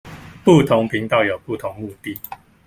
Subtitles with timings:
[0.43, 2.19] 不同頻道有不同的目的